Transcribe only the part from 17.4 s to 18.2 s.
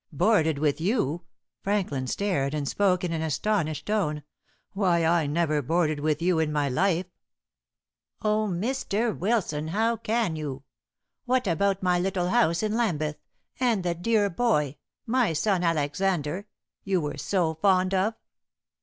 fond of?"